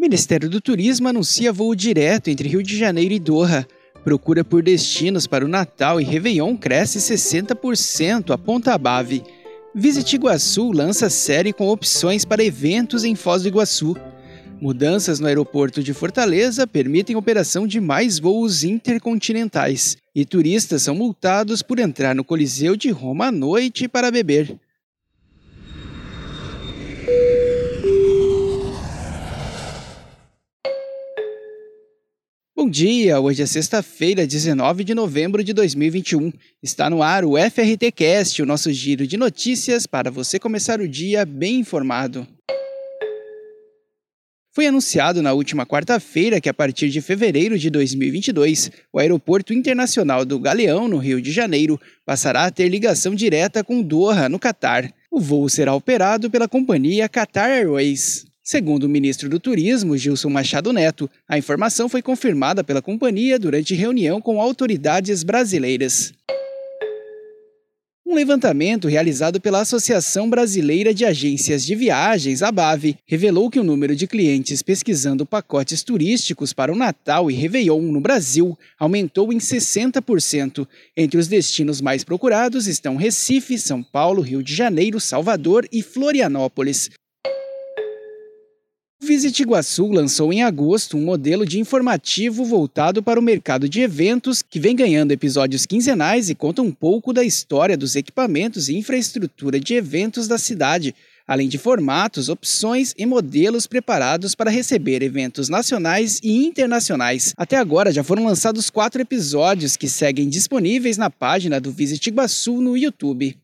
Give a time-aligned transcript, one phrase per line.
[0.00, 3.68] Ministério do Turismo anuncia voo direto entre Rio de Janeiro e Doha.
[4.02, 9.22] Procura por destinos para o Natal e Réveillon cresce 60%, aponta a Bave.
[9.74, 13.94] Visite Iguaçu lança série com opções para eventos em Foz do Iguaçu.
[14.58, 19.98] Mudanças no aeroporto de Fortaleza permitem operação de mais voos intercontinentais.
[20.14, 24.58] E turistas são multados por entrar no Coliseu de Roma à noite para beber.
[32.70, 36.32] Dia, hoje é sexta-feira, 19 de novembro de 2021.
[36.62, 40.88] Está no ar o FRT Cast, o nosso giro de notícias para você começar o
[40.88, 42.26] dia bem informado.
[44.52, 50.24] Foi anunciado na última quarta-feira que a partir de fevereiro de 2022, o Aeroporto Internacional
[50.24, 54.92] do Galeão, no Rio de Janeiro, passará a ter ligação direta com Doha, no Catar.
[55.10, 58.29] O voo será operado pela companhia Qatar Airways.
[58.50, 63.76] Segundo o ministro do Turismo, Gilson Machado Neto, a informação foi confirmada pela companhia durante
[63.76, 66.12] reunião com autoridades brasileiras.
[68.04, 73.94] Um levantamento realizado pela Associação Brasileira de Agências de Viagens, ABAV, revelou que o número
[73.94, 80.66] de clientes pesquisando pacotes turísticos para o Natal e Réveillon no Brasil aumentou em 60%.
[80.96, 86.90] Entre os destinos mais procurados estão Recife, São Paulo, Rio de Janeiro, Salvador e Florianópolis.
[89.20, 94.40] Visit Iguaçu lançou em agosto um modelo de informativo voltado para o mercado de eventos
[94.40, 99.60] que vem ganhando episódios quinzenais e conta um pouco da história dos equipamentos e infraestrutura
[99.60, 100.94] de eventos da cidade,
[101.28, 107.34] além de formatos, opções e modelos preparados para receber eventos nacionais e internacionais.
[107.36, 112.58] Até agora já foram lançados quatro episódios que seguem disponíveis na página do Visit Iguaçu
[112.62, 113.36] no YouTube.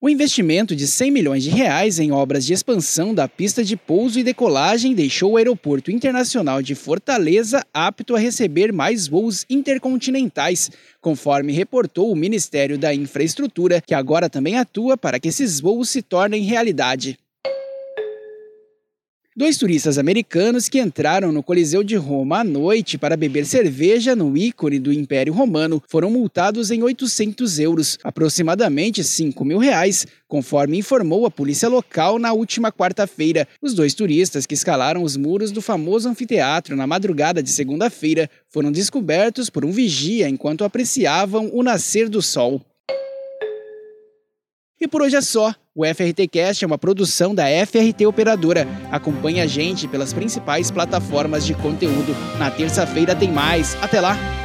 [0.00, 4.20] O investimento de 100 milhões de reais em obras de expansão da pista de pouso
[4.20, 11.52] e decolagem deixou o Aeroporto Internacional de Fortaleza apto a receber mais voos intercontinentais, conforme
[11.52, 16.44] reportou o Ministério da Infraestrutura, que agora também atua para que esses voos se tornem
[16.44, 17.18] realidade.
[19.38, 24.36] Dois turistas americanos que entraram no Coliseu de Roma à noite para beber cerveja no
[24.36, 31.24] ícone do Império Romano foram multados em 800 euros, aproximadamente 5 mil reais, conforme informou
[31.24, 33.46] a polícia local na última quarta-feira.
[33.62, 38.72] Os dois turistas que escalaram os muros do famoso anfiteatro na madrugada de segunda-feira foram
[38.72, 42.60] descobertos por um vigia enquanto apreciavam o nascer do sol.
[44.80, 45.54] E por hoje é só.
[45.78, 48.66] O FRT Cast é uma produção da FRT Operadora.
[48.90, 52.16] Acompanhe a gente pelas principais plataformas de conteúdo.
[52.36, 53.76] Na terça-feira tem mais.
[53.80, 54.37] Até lá!